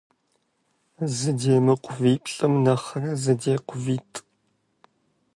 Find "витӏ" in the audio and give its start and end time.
3.83-4.17